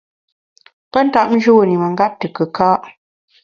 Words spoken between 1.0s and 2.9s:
ntap njûn i mengap te kùka’.